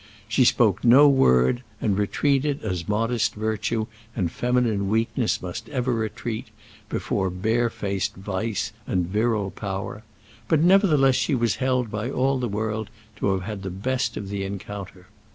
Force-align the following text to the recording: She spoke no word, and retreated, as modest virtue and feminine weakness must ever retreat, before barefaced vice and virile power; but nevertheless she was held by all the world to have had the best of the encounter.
She 0.27 0.45
spoke 0.45 0.83
no 0.83 1.07
word, 1.07 1.61
and 1.79 1.95
retreated, 1.95 2.63
as 2.63 2.89
modest 2.89 3.35
virtue 3.35 3.85
and 4.15 4.31
feminine 4.31 4.89
weakness 4.89 5.43
must 5.43 5.69
ever 5.69 5.93
retreat, 5.93 6.47
before 6.89 7.29
barefaced 7.29 8.15
vice 8.15 8.71
and 8.87 9.05
virile 9.05 9.51
power; 9.51 10.01
but 10.47 10.59
nevertheless 10.61 11.13
she 11.13 11.35
was 11.35 11.57
held 11.57 11.91
by 11.91 12.09
all 12.09 12.39
the 12.39 12.49
world 12.49 12.89
to 13.17 13.27
have 13.33 13.43
had 13.43 13.61
the 13.61 13.69
best 13.69 14.17
of 14.17 14.29
the 14.29 14.43
encounter. 14.43 15.05